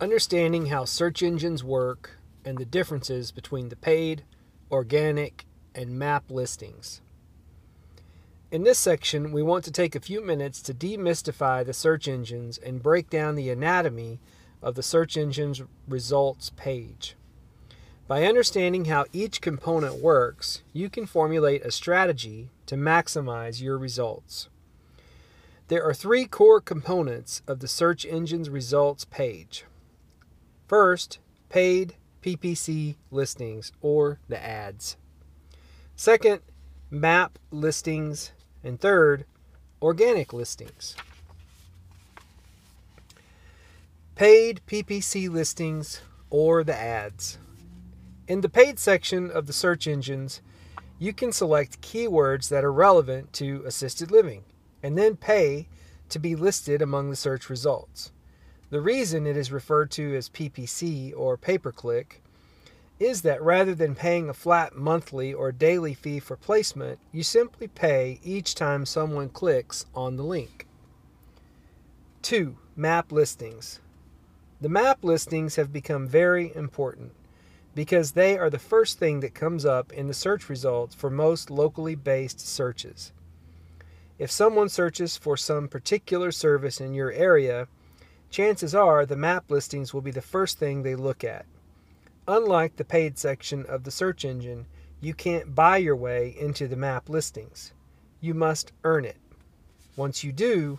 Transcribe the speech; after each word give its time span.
understanding 0.00 0.66
how 0.66 0.84
search 0.84 1.22
engines 1.22 1.64
work 1.64 2.18
and 2.44 2.58
the 2.58 2.64
differences 2.66 3.32
between 3.32 3.70
the 3.70 3.76
paid, 3.76 4.24
organic, 4.70 5.46
and 5.74 5.98
map 5.98 6.24
listings. 6.30 7.00
In 8.50 8.62
this 8.62 8.78
section, 8.78 9.32
we 9.32 9.42
want 9.42 9.64
to 9.64 9.72
take 9.72 9.94
a 9.94 10.00
few 10.00 10.22
minutes 10.22 10.60
to 10.62 10.74
demystify 10.74 11.64
the 11.64 11.72
search 11.72 12.06
engines 12.06 12.58
and 12.58 12.82
break 12.82 13.10
down 13.10 13.34
the 13.34 13.50
anatomy 13.50 14.20
of 14.62 14.74
the 14.74 14.82
search 14.82 15.16
engine's 15.16 15.62
results 15.88 16.50
page. 16.56 17.16
By 18.06 18.24
understanding 18.24 18.84
how 18.84 19.06
each 19.12 19.40
component 19.40 19.96
works, 19.96 20.62
you 20.72 20.88
can 20.88 21.06
formulate 21.06 21.64
a 21.64 21.72
strategy 21.72 22.50
to 22.66 22.76
maximize 22.76 23.60
your 23.60 23.78
results. 23.78 24.48
There 25.68 25.82
are 25.82 25.94
three 25.94 26.26
core 26.26 26.60
components 26.60 27.42
of 27.48 27.58
the 27.58 27.66
search 27.66 28.06
engine's 28.06 28.48
results 28.48 29.04
page. 29.06 29.64
First, 30.66 31.18
paid 31.48 31.94
PPC 32.22 32.96
listings 33.10 33.72
or 33.80 34.18
the 34.28 34.42
ads. 34.42 34.96
Second, 35.94 36.40
map 36.90 37.38
listings. 37.50 38.32
And 38.64 38.80
third, 38.80 39.26
organic 39.80 40.32
listings. 40.32 40.96
Paid 44.16 44.60
PPC 44.66 45.30
listings 45.30 46.00
or 46.30 46.64
the 46.64 46.74
ads. 46.74 47.38
In 48.26 48.40
the 48.40 48.48
paid 48.48 48.80
section 48.80 49.30
of 49.30 49.46
the 49.46 49.52
search 49.52 49.86
engines, 49.86 50.40
you 50.98 51.12
can 51.12 51.30
select 51.30 51.80
keywords 51.80 52.48
that 52.48 52.64
are 52.64 52.72
relevant 52.72 53.32
to 53.34 53.62
assisted 53.66 54.10
living 54.10 54.42
and 54.82 54.98
then 54.98 55.16
pay 55.16 55.68
to 56.08 56.18
be 56.18 56.34
listed 56.34 56.82
among 56.82 57.10
the 57.10 57.16
search 57.16 57.48
results. 57.48 58.10
The 58.70 58.80
reason 58.80 59.26
it 59.26 59.36
is 59.36 59.52
referred 59.52 59.90
to 59.92 60.16
as 60.16 60.28
PPC 60.28 61.12
or 61.16 61.36
pay 61.36 61.56
per 61.56 61.70
click 61.70 62.22
is 62.98 63.22
that 63.22 63.42
rather 63.42 63.74
than 63.74 63.94
paying 63.94 64.28
a 64.28 64.34
flat 64.34 64.74
monthly 64.74 65.32
or 65.32 65.52
daily 65.52 65.94
fee 65.94 66.18
for 66.18 66.36
placement, 66.36 66.98
you 67.12 67.22
simply 67.22 67.68
pay 67.68 68.18
each 68.24 68.54
time 68.54 68.86
someone 68.86 69.28
clicks 69.28 69.86
on 69.94 70.16
the 70.16 70.24
link. 70.24 70.66
2. 72.22 72.56
Map 72.74 73.12
listings. 73.12 73.80
The 74.60 74.68
map 74.68 75.04
listings 75.04 75.56
have 75.56 75.72
become 75.72 76.08
very 76.08 76.54
important 76.56 77.12
because 77.74 78.12
they 78.12 78.38
are 78.38 78.48
the 78.48 78.58
first 78.58 78.98
thing 78.98 79.20
that 79.20 79.34
comes 79.34 79.66
up 79.66 79.92
in 79.92 80.08
the 80.08 80.14
search 80.14 80.48
results 80.48 80.94
for 80.94 81.10
most 81.10 81.50
locally 81.50 81.94
based 81.94 82.40
searches. 82.40 83.12
If 84.18 84.30
someone 84.30 84.70
searches 84.70 85.18
for 85.18 85.36
some 85.36 85.68
particular 85.68 86.32
service 86.32 86.80
in 86.80 86.94
your 86.94 87.12
area, 87.12 87.68
chances 88.30 88.74
are 88.74 89.06
the 89.06 89.16
map 89.16 89.50
listings 89.50 89.94
will 89.94 90.00
be 90.00 90.10
the 90.10 90.20
first 90.20 90.58
thing 90.58 90.82
they 90.82 90.94
look 90.94 91.24
at. 91.24 91.46
Unlike 92.28 92.76
the 92.76 92.84
paid 92.84 93.18
section 93.18 93.64
of 93.66 93.84
the 93.84 93.90
search 93.90 94.24
engine, 94.24 94.66
you 95.00 95.14
can't 95.14 95.54
buy 95.54 95.76
your 95.76 95.96
way 95.96 96.34
into 96.38 96.66
the 96.66 96.76
map 96.76 97.08
listings. 97.08 97.72
You 98.20 98.34
must 98.34 98.72
earn 98.82 99.04
it. 99.04 99.18
Once 99.94 100.24
you 100.24 100.32
do, 100.32 100.78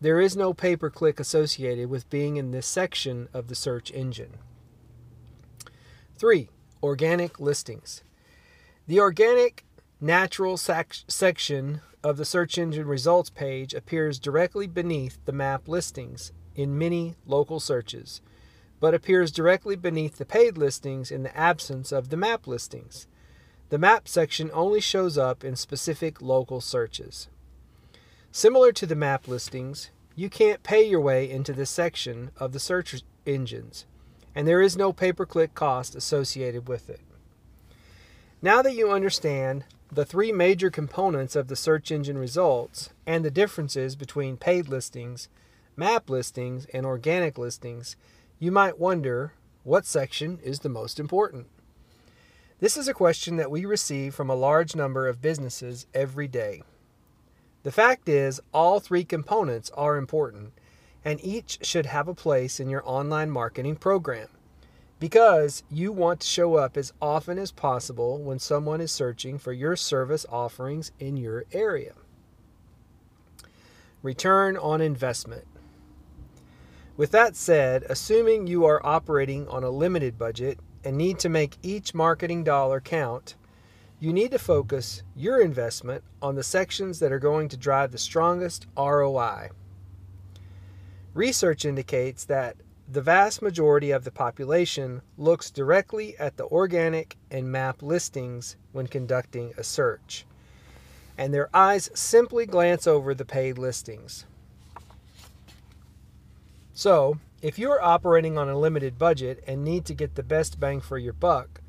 there 0.00 0.20
is 0.20 0.36
no 0.36 0.52
pay 0.52 0.76
per 0.76 0.90
click 0.90 1.20
associated 1.20 1.88
with 1.88 2.10
being 2.10 2.36
in 2.36 2.50
this 2.50 2.66
section 2.66 3.28
of 3.32 3.48
the 3.48 3.54
search 3.54 3.90
engine. 3.90 4.34
3. 6.18 6.48
Organic 6.82 7.38
listings. 7.38 8.02
The 8.86 9.00
organic 9.00 9.64
natural 10.00 10.56
sec- 10.56 11.04
section 11.08 11.80
of 12.02 12.16
the 12.16 12.24
search 12.24 12.58
engine 12.58 12.86
results 12.86 13.30
page 13.30 13.74
appears 13.74 14.18
directly 14.18 14.66
beneath 14.66 15.18
the 15.24 15.32
map 15.32 15.68
listings 15.68 16.32
in 16.54 16.78
many 16.78 17.16
local 17.26 17.60
searches, 17.60 18.20
but 18.80 18.94
appears 18.94 19.32
directly 19.32 19.76
beneath 19.76 20.16
the 20.16 20.24
paid 20.24 20.56
listings 20.56 21.10
in 21.10 21.22
the 21.22 21.36
absence 21.36 21.90
of 21.92 22.10
the 22.10 22.16
map 22.16 22.46
listings. 22.46 23.06
The 23.70 23.78
map 23.78 24.08
section 24.08 24.50
only 24.54 24.80
shows 24.80 25.18
up 25.18 25.44
in 25.44 25.56
specific 25.56 26.22
local 26.22 26.60
searches. 26.60 27.28
Similar 28.30 28.72
to 28.72 28.86
the 28.86 28.94
map 28.94 29.26
listings, 29.26 29.90
you 30.14 30.30
can't 30.30 30.62
pay 30.62 30.82
your 30.88 31.00
way 31.00 31.28
into 31.28 31.52
this 31.52 31.70
section 31.70 32.30
of 32.38 32.52
the 32.52 32.60
search 32.60 33.02
engines, 33.26 33.86
and 34.34 34.46
there 34.46 34.62
is 34.62 34.76
no 34.76 34.92
pay 34.92 35.12
per 35.12 35.26
click 35.26 35.54
cost 35.54 35.94
associated 35.94 36.68
with 36.68 36.88
it. 36.88 37.00
Now 38.40 38.62
that 38.62 38.74
you 38.74 38.90
understand 38.90 39.64
the 39.90 40.04
three 40.04 40.32
major 40.32 40.70
components 40.70 41.34
of 41.34 41.48
the 41.48 41.56
search 41.56 41.90
engine 41.90 42.18
results 42.18 42.90
and 43.06 43.24
the 43.24 43.30
differences 43.30 43.96
between 43.96 44.36
paid 44.36 44.68
listings 44.68 45.28
map 45.78 46.10
listings, 46.10 46.66
and 46.74 46.84
organic 46.84 47.38
listings, 47.38 47.96
you 48.40 48.50
might 48.50 48.80
wonder 48.80 49.32
what 49.62 49.86
section 49.86 50.40
is 50.42 50.60
the 50.60 50.68
most 50.68 50.98
important? 50.98 51.46
This 52.58 52.76
is 52.76 52.88
a 52.88 52.94
question 52.94 53.36
that 53.36 53.50
we 53.50 53.64
receive 53.64 54.12
from 54.12 54.28
a 54.28 54.34
large 54.34 54.74
number 54.74 55.06
of 55.06 55.22
businesses 55.22 55.86
every 55.94 56.26
day. 56.26 56.62
The 57.62 57.70
fact 57.70 58.08
is, 58.08 58.40
all 58.52 58.80
three 58.80 59.04
components 59.04 59.70
are 59.74 59.96
important, 59.96 60.52
and 61.04 61.24
each 61.24 61.64
should 61.64 61.86
have 61.86 62.08
a 62.08 62.14
place 62.14 62.58
in 62.58 62.68
your 62.68 62.82
online 62.84 63.30
marketing 63.30 63.76
program 63.76 64.28
because 64.98 65.62
you 65.70 65.92
want 65.92 66.20
to 66.20 66.26
show 66.26 66.56
up 66.56 66.76
as 66.76 66.92
often 67.00 67.38
as 67.38 67.52
possible 67.52 68.18
when 68.18 68.38
someone 68.38 68.80
is 68.80 68.90
searching 68.90 69.38
for 69.38 69.52
your 69.52 69.76
service 69.76 70.26
offerings 70.30 70.90
in 70.98 71.16
your 71.16 71.44
area. 71.52 71.94
Return 74.02 74.56
on 74.56 74.80
investment. 74.80 75.46
With 76.96 77.12
that 77.12 77.36
said, 77.36 77.84
assuming 77.88 78.48
you 78.48 78.64
are 78.64 78.84
operating 78.84 79.46
on 79.48 79.62
a 79.62 79.70
limited 79.70 80.18
budget 80.18 80.58
and 80.84 80.96
need 80.96 81.20
to 81.20 81.28
make 81.28 81.58
each 81.62 81.94
marketing 81.94 82.42
dollar 82.42 82.80
count, 82.80 83.36
you 84.00 84.12
need 84.12 84.32
to 84.32 84.38
focus 84.38 85.02
your 85.14 85.40
investment 85.40 86.02
on 86.22 86.34
the 86.34 86.42
sections 86.42 86.98
that 86.98 87.12
are 87.12 87.18
going 87.18 87.48
to 87.48 87.56
drive 87.56 87.92
the 87.92 87.98
strongest 87.98 88.66
ROI. 88.76 89.50
Research 91.14 91.64
indicates 91.64 92.24
that 92.24 92.56
the 92.90 93.02
vast 93.02 93.42
majority 93.42 93.90
of 93.90 94.04
the 94.04 94.10
population 94.10 95.02
looks 95.18 95.50
directly 95.50 96.16
at 96.18 96.38
the 96.38 96.46
organic 96.46 97.16
and 97.30 97.52
map 97.52 97.82
listings 97.82 98.56
when 98.72 98.86
conducting 98.86 99.52
a 99.58 99.62
search, 99.62 100.24
and 101.18 101.34
their 101.34 101.50
eyes 101.54 101.90
simply 101.92 102.46
glance 102.46 102.86
over 102.86 103.14
the 103.14 103.26
paid 103.26 103.58
listings. 103.58 104.24
So, 106.72 107.18
if 107.42 107.58
you're 107.58 107.82
operating 107.82 108.38
on 108.38 108.48
a 108.48 108.58
limited 108.58 108.98
budget 108.98 109.44
and 109.46 109.62
need 109.62 109.84
to 109.86 109.94
get 109.94 110.14
the 110.14 110.22
best 110.22 110.58
bang 110.58 110.80
for 110.80 110.96
your 110.96 111.12
buck, 111.12 111.60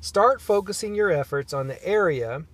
start 0.00 0.40
focusing 0.40 0.94
your 0.94 1.10
efforts 1.10 1.52
on 1.52 1.66
the 1.66 1.84
area 1.84 2.44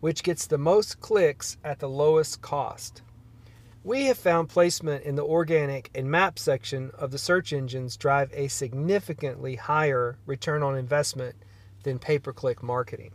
which 0.00 0.22
gets 0.22 0.46
the 0.46 0.58
most 0.58 1.00
clicks 1.00 1.56
at 1.62 1.78
the 1.78 1.88
lowest 1.88 2.40
cost. 2.40 3.02
We 3.82 4.06
have 4.06 4.18
found 4.18 4.50
placement 4.50 5.04
in 5.04 5.14
the 5.14 5.24
organic 5.24 5.90
and 5.94 6.10
map 6.10 6.38
section 6.38 6.90
of 6.98 7.12
the 7.12 7.18
search 7.18 7.50
engines 7.50 7.96
drive 7.96 8.30
a 8.34 8.48
significantly 8.48 9.56
higher 9.56 10.18
return 10.26 10.62
on 10.62 10.76
investment 10.76 11.34
than 11.82 11.98
pay 11.98 12.18
per 12.18 12.34
click 12.34 12.62
marketing. 12.62 13.12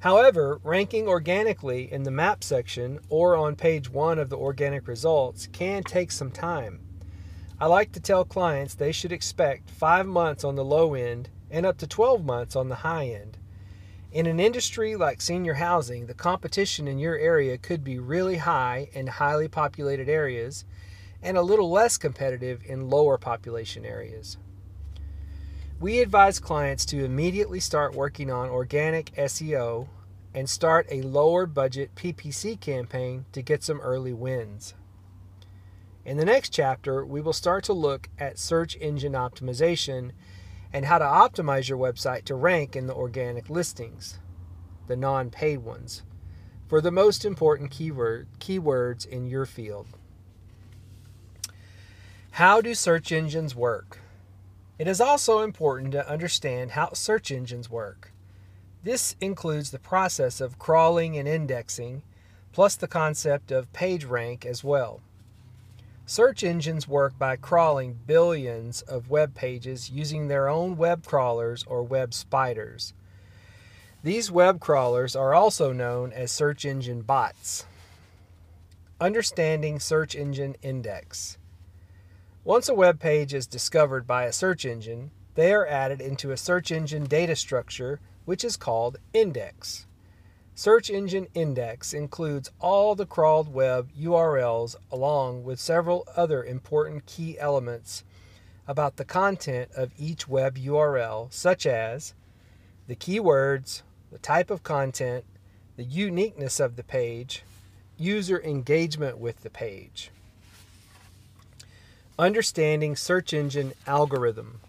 However, 0.00 0.60
ranking 0.64 1.06
organically 1.06 1.92
in 1.92 2.02
the 2.02 2.10
map 2.10 2.42
section 2.42 2.98
or 3.08 3.36
on 3.36 3.54
page 3.54 3.88
one 3.88 4.18
of 4.18 4.30
the 4.30 4.36
organic 4.36 4.88
results 4.88 5.46
can 5.52 5.84
take 5.84 6.10
some 6.10 6.32
time. 6.32 6.80
I 7.60 7.66
like 7.66 7.92
to 7.92 8.00
tell 8.00 8.24
clients 8.24 8.74
they 8.74 8.90
should 8.90 9.12
expect 9.12 9.70
five 9.70 10.06
months 10.06 10.42
on 10.42 10.56
the 10.56 10.64
low 10.64 10.94
end 10.94 11.30
and 11.52 11.64
up 11.64 11.78
to 11.78 11.86
12 11.86 12.24
months 12.24 12.56
on 12.56 12.68
the 12.68 12.74
high 12.74 13.06
end. 13.06 13.38
In 14.16 14.24
an 14.24 14.40
industry 14.40 14.96
like 14.96 15.20
senior 15.20 15.52
housing, 15.52 16.06
the 16.06 16.14
competition 16.14 16.88
in 16.88 16.98
your 16.98 17.18
area 17.18 17.58
could 17.58 17.84
be 17.84 17.98
really 17.98 18.38
high 18.38 18.88
in 18.94 19.08
highly 19.08 19.46
populated 19.46 20.08
areas 20.08 20.64
and 21.20 21.36
a 21.36 21.42
little 21.42 21.70
less 21.70 21.98
competitive 21.98 22.62
in 22.64 22.88
lower 22.88 23.18
population 23.18 23.84
areas. 23.84 24.38
We 25.78 26.00
advise 26.00 26.38
clients 26.38 26.86
to 26.86 27.04
immediately 27.04 27.60
start 27.60 27.94
working 27.94 28.30
on 28.30 28.48
organic 28.48 29.14
SEO 29.16 29.88
and 30.32 30.48
start 30.48 30.86
a 30.90 31.02
lower 31.02 31.44
budget 31.44 31.94
PPC 31.94 32.58
campaign 32.58 33.26
to 33.32 33.42
get 33.42 33.62
some 33.62 33.82
early 33.82 34.14
wins. 34.14 34.72
In 36.06 36.16
the 36.16 36.24
next 36.24 36.54
chapter, 36.54 37.04
we 37.04 37.20
will 37.20 37.34
start 37.34 37.64
to 37.64 37.74
look 37.74 38.08
at 38.18 38.38
search 38.38 38.78
engine 38.80 39.12
optimization 39.12 40.12
and 40.76 40.84
how 40.84 40.98
to 40.98 41.04
optimize 41.06 41.70
your 41.70 41.78
website 41.78 42.26
to 42.26 42.34
rank 42.34 42.76
in 42.76 42.86
the 42.86 42.94
organic 42.94 43.48
listings, 43.48 44.18
the 44.88 44.94
non 44.94 45.30
paid 45.30 45.56
ones, 45.56 46.02
for 46.68 46.82
the 46.82 46.90
most 46.90 47.24
important 47.24 47.70
keyword, 47.70 48.28
keywords 48.40 49.06
in 49.06 49.26
your 49.26 49.46
field. 49.46 49.86
How 52.32 52.60
do 52.60 52.74
search 52.74 53.10
engines 53.10 53.56
work? 53.56 54.00
It 54.78 54.86
is 54.86 55.00
also 55.00 55.38
important 55.38 55.92
to 55.92 56.06
understand 56.06 56.72
how 56.72 56.92
search 56.92 57.30
engines 57.30 57.70
work. 57.70 58.12
This 58.82 59.16
includes 59.18 59.70
the 59.70 59.78
process 59.78 60.42
of 60.42 60.58
crawling 60.58 61.16
and 61.16 61.26
indexing, 61.26 62.02
plus 62.52 62.76
the 62.76 62.86
concept 62.86 63.50
of 63.50 63.72
PageRank 63.72 64.44
as 64.44 64.62
well. 64.62 65.00
Search 66.08 66.44
engines 66.44 66.86
work 66.86 67.18
by 67.18 67.34
crawling 67.34 67.98
billions 68.06 68.80
of 68.82 69.10
web 69.10 69.34
pages 69.34 69.90
using 69.90 70.28
their 70.28 70.48
own 70.48 70.76
web 70.76 71.04
crawlers 71.04 71.64
or 71.66 71.82
web 71.82 72.14
spiders. 72.14 72.94
These 74.04 74.30
web 74.30 74.60
crawlers 74.60 75.16
are 75.16 75.34
also 75.34 75.72
known 75.72 76.12
as 76.12 76.30
search 76.30 76.64
engine 76.64 77.02
bots. 77.02 77.66
Understanding 79.00 79.80
Search 79.80 80.14
Engine 80.14 80.54
Index. 80.62 81.38
Once 82.44 82.68
a 82.68 82.74
web 82.74 83.00
page 83.00 83.34
is 83.34 83.48
discovered 83.48 84.06
by 84.06 84.26
a 84.26 84.32
search 84.32 84.64
engine, 84.64 85.10
they 85.34 85.52
are 85.52 85.66
added 85.66 86.00
into 86.00 86.30
a 86.30 86.36
search 86.36 86.70
engine 86.70 87.06
data 87.06 87.34
structure 87.34 87.98
which 88.24 88.44
is 88.44 88.56
called 88.56 88.98
index. 89.12 89.88
Search 90.58 90.88
Engine 90.88 91.26
Index 91.34 91.92
includes 91.92 92.50
all 92.60 92.94
the 92.94 93.04
crawled 93.04 93.52
web 93.52 93.90
URLs 93.92 94.74
along 94.90 95.44
with 95.44 95.60
several 95.60 96.08
other 96.16 96.42
important 96.42 97.04
key 97.04 97.38
elements 97.38 98.04
about 98.66 98.96
the 98.96 99.04
content 99.04 99.70
of 99.76 99.92
each 99.98 100.26
web 100.26 100.56
URL, 100.56 101.30
such 101.30 101.66
as 101.66 102.14
the 102.86 102.96
keywords, 102.96 103.82
the 104.10 104.16
type 104.16 104.50
of 104.50 104.62
content, 104.62 105.26
the 105.76 105.84
uniqueness 105.84 106.58
of 106.58 106.76
the 106.76 106.84
page, 106.84 107.42
user 107.98 108.40
engagement 108.40 109.18
with 109.18 109.42
the 109.42 109.50
page. 109.50 110.10
Understanding 112.18 112.96
search 112.96 113.34
engine 113.34 113.74
algorithm. 113.86 114.60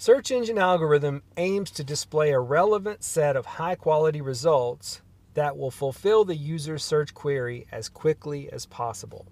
Search 0.00 0.30
engine 0.30 0.56
algorithm 0.56 1.22
aims 1.36 1.70
to 1.72 1.84
display 1.84 2.30
a 2.30 2.40
relevant 2.40 3.04
set 3.04 3.36
of 3.36 3.44
high 3.44 3.74
quality 3.74 4.22
results 4.22 5.02
that 5.34 5.58
will 5.58 5.70
fulfill 5.70 6.24
the 6.24 6.36
user's 6.36 6.82
search 6.82 7.12
query 7.12 7.66
as 7.70 7.90
quickly 7.90 8.50
as 8.50 8.64
possible. 8.64 9.26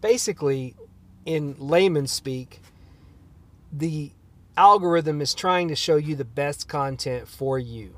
Basically, 0.00 0.76
in 1.24 1.56
layman's 1.58 2.12
speak, 2.12 2.60
the 3.72 4.12
algorithm 4.56 5.20
is 5.20 5.34
trying 5.34 5.66
to 5.66 5.74
show 5.74 5.96
you 5.96 6.14
the 6.14 6.24
best 6.24 6.68
content 6.68 7.26
for 7.26 7.58
you. 7.58 7.96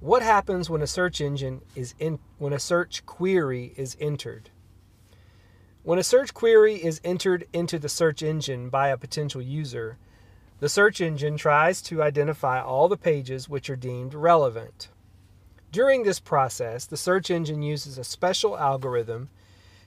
What 0.00 0.22
happens 0.22 0.68
when 0.68 0.82
a 0.82 0.88
search 0.88 1.20
engine 1.20 1.60
is 1.76 1.94
in 2.00 2.18
when 2.38 2.52
a 2.52 2.58
search 2.58 3.06
query 3.06 3.74
is 3.76 3.96
entered? 4.00 4.50
When 5.82 5.98
a 5.98 6.02
search 6.02 6.34
query 6.34 6.74
is 6.74 7.00
entered 7.02 7.48
into 7.54 7.78
the 7.78 7.88
search 7.88 8.22
engine 8.22 8.68
by 8.68 8.88
a 8.88 8.98
potential 8.98 9.40
user, 9.40 9.96
the 10.58 10.68
search 10.68 11.00
engine 11.00 11.38
tries 11.38 11.80
to 11.82 12.02
identify 12.02 12.60
all 12.60 12.86
the 12.86 12.98
pages 12.98 13.48
which 13.48 13.70
are 13.70 13.76
deemed 13.76 14.12
relevant. 14.12 14.90
During 15.72 16.02
this 16.02 16.20
process, 16.20 16.84
the 16.84 16.98
search 16.98 17.30
engine 17.30 17.62
uses 17.62 17.96
a 17.96 18.04
special 18.04 18.58
algorithm 18.58 19.30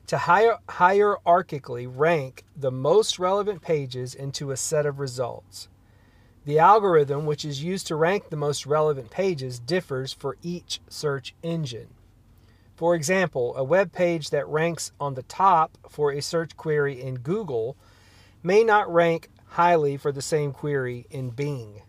to 0.08 0.18
hier- 0.18 0.58
hierarchically 0.68 1.88
rank 1.88 2.44
the 2.56 2.72
most 2.72 3.20
relevant 3.20 3.62
pages 3.62 4.16
into 4.16 4.50
a 4.50 4.58
set 4.58 4.88
of 4.88 5.00
results. 5.00 5.68
The 6.46 6.58
algorithm, 6.58 7.28
which 7.28 7.46
is 7.46 7.64
used 7.64 7.86
to 7.88 7.96
rank 7.96 8.30
the 8.30 8.36
most 8.36 8.66
relevant 8.66 9.12
pages, 9.12 9.60
differs 9.60 10.12
for 10.12 10.38
each 10.42 10.82
search 10.90 11.36
engine. 11.44 11.90
For 12.76 12.96
example, 12.96 13.56
a 13.56 13.64
web 13.64 13.92
page 13.92 14.30
that 14.32 14.48
ranks 14.48 14.92
on 15.00 15.14
the 15.14 15.24
top 15.24 15.78
for 15.90 16.12
a 16.12 16.22
search 16.22 16.58
query 16.58 17.02
in 17.02 17.16
Google 17.16 17.78
may 18.42 18.64
not 18.64 18.92
rank 18.92 19.30
highly 19.50 19.98
for 19.98 20.12
the 20.12 20.22
same 20.22 20.52
query 20.52 21.06
in 21.10 21.30
Bing. 21.30 21.84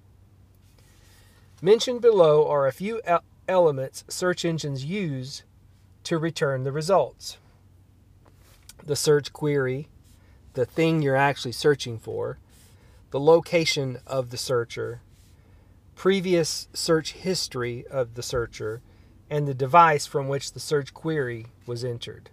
Mentioned 1.62 2.02
below 2.02 2.46
are 2.46 2.66
a 2.66 2.72
few 2.72 3.00
elements 3.48 4.04
search 4.08 4.44
engines 4.44 4.84
use 4.84 5.42
to 6.04 6.19
return 6.19 6.64
the 6.64 6.72
results 6.72 7.38
the 8.86 8.96
search 8.96 9.32
query, 9.32 9.88
the 10.52 10.66
thing 10.66 11.00
you're 11.00 11.16
actually 11.16 11.52
searching 11.52 11.98
for, 11.98 12.38
the 13.10 13.20
location 13.20 13.98
of 14.06 14.31
the 14.31 14.36
searcher, 14.36 15.00
previous 15.94 16.69
search 16.75 17.12
history 17.12 17.86
of 17.90 18.14
the 18.14 18.22
searcher, 18.22 18.82
and 19.34 19.48
the 19.48 19.54
device 19.54 20.06
from 20.06 20.28
which 20.28 20.52
the 20.52 20.60
search 20.60 20.94
query 20.94 21.46
was 21.66 21.84
entered. 21.84 22.31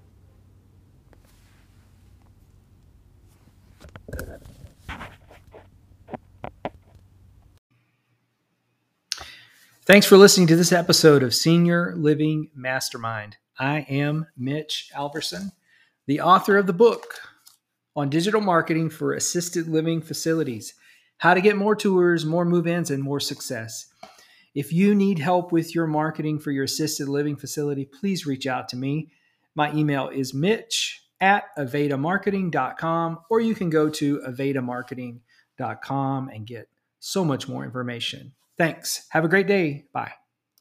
Thanks 9.83 10.05
for 10.05 10.15
listening 10.15 10.45
to 10.45 10.55
this 10.55 10.71
episode 10.71 11.23
of 11.23 11.33
Senior 11.33 11.95
Living 11.97 12.51
Mastermind. 12.53 13.37
I 13.57 13.79
am 13.89 14.27
Mitch 14.37 14.91
Alverson, 14.95 15.53
the 16.05 16.21
author 16.21 16.55
of 16.55 16.67
the 16.67 16.71
book 16.71 17.15
on 17.95 18.11
digital 18.11 18.41
marketing 18.41 18.91
for 18.91 19.13
assisted 19.13 19.67
living 19.67 20.03
facilities 20.03 20.75
how 21.17 21.33
to 21.33 21.41
get 21.41 21.55
more 21.55 21.75
tours, 21.75 22.25
more 22.25 22.45
move 22.45 22.67
ins, 22.67 22.91
and 22.91 23.01
more 23.01 23.19
success. 23.19 23.87
If 24.53 24.73
you 24.73 24.93
need 24.93 25.19
help 25.19 25.51
with 25.51 25.73
your 25.73 25.87
marketing 25.87 26.39
for 26.39 26.51
your 26.51 26.65
assisted 26.65 27.07
living 27.07 27.37
facility, 27.37 27.85
please 27.85 28.25
reach 28.25 28.47
out 28.47 28.67
to 28.69 28.75
me. 28.75 29.11
My 29.55 29.73
email 29.73 30.09
is 30.09 30.33
mitch 30.33 31.03
at 31.19 31.55
avedamarketing.com, 31.57 33.19
or 33.29 33.39
you 33.39 33.55
can 33.55 33.69
go 33.69 33.89
to 33.89 34.19
avedamarketing.com 34.27 36.29
and 36.29 36.47
get 36.47 36.67
so 36.99 37.23
much 37.23 37.47
more 37.47 37.63
information. 37.63 38.33
Thanks. 38.57 39.05
Have 39.09 39.25
a 39.25 39.29
great 39.29 39.47
day. 39.47 39.85
Bye. 39.93 40.13